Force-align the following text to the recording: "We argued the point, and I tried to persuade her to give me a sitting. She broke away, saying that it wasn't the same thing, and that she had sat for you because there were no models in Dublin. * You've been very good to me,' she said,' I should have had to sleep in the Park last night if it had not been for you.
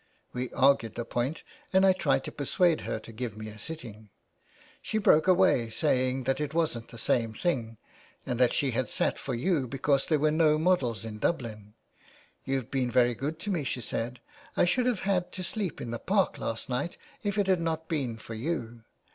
"We 0.33 0.49
argued 0.53 0.95
the 0.95 1.05
point, 1.05 1.43
and 1.71 1.85
I 1.85 1.93
tried 1.93 2.23
to 2.23 2.31
persuade 2.31 2.81
her 2.81 2.97
to 2.99 3.11
give 3.11 3.37
me 3.37 3.49
a 3.49 3.59
sitting. 3.59 4.09
She 4.81 4.97
broke 4.97 5.27
away, 5.27 5.69
saying 5.69 6.23
that 6.23 6.41
it 6.41 6.55
wasn't 6.55 6.87
the 6.87 6.97
same 6.97 7.35
thing, 7.35 7.77
and 8.25 8.39
that 8.39 8.51
she 8.51 8.71
had 8.71 8.89
sat 8.89 9.19
for 9.19 9.35
you 9.35 9.67
because 9.67 10.07
there 10.07 10.17
were 10.17 10.31
no 10.31 10.57
models 10.57 11.05
in 11.05 11.19
Dublin. 11.19 11.75
* 12.05 12.45
You've 12.45 12.71
been 12.71 12.89
very 12.89 13.13
good 13.13 13.37
to 13.41 13.51
me,' 13.51 13.63
she 13.63 13.81
said,' 13.81 14.21
I 14.57 14.65
should 14.65 14.87
have 14.87 15.01
had 15.01 15.31
to 15.33 15.43
sleep 15.43 15.79
in 15.79 15.91
the 15.91 15.99
Park 15.99 16.39
last 16.39 16.67
night 16.67 16.97
if 17.21 17.37
it 17.37 17.45
had 17.45 17.61
not 17.61 17.87
been 17.87 18.17
for 18.17 18.33
you. 18.33 18.81